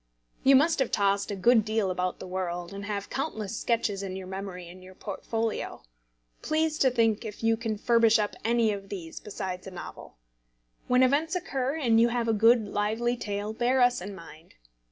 You 0.43 0.55
must 0.55 0.79
have 0.79 0.89
tossed 0.89 1.29
a 1.29 1.35
good 1.35 1.63
deal 1.63 1.91
about 1.91 2.17
the 2.17 2.25
world, 2.25 2.73
and 2.73 2.85
have 2.85 3.07
countless 3.11 3.55
sketches 3.55 4.01
in 4.01 4.15
your 4.15 4.25
memory 4.25 4.67
and 4.67 4.83
your 4.83 4.95
portfolio. 4.95 5.83
Please 6.41 6.79
to 6.79 6.89
think 6.89 7.23
if 7.23 7.43
you 7.43 7.55
can 7.55 7.77
furbish 7.77 8.17
up 8.17 8.35
any 8.43 8.71
of 8.73 8.89
these 8.89 9.19
besides 9.19 9.67
a 9.67 9.69
novel. 9.69 10.17
When 10.87 11.03
events 11.03 11.35
occur, 11.35 11.75
and 11.75 12.01
you 12.01 12.07
have 12.07 12.27
a 12.27 12.33
good 12.33 12.67
lively 12.67 13.15
tale, 13.15 13.53
bear 13.53 13.79
us 13.79 14.01
in 14.01 14.15
mind. 14.15 14.55